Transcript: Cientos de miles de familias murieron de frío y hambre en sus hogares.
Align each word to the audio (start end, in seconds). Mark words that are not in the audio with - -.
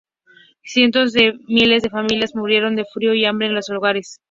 Cientos 0.63 1.13
de 1.13 1.33
miles 1.47 1.83
de 1.83 1.91
familias 1.91 2.33
murieron 2.33 2.75
de 2.75 2.85
frío 2.85 3.13
y 3.13 3.25
hambre 3.25 3.49
en 3.49 3.61
sus 3.61 3.75
hogares. 3.75 4.17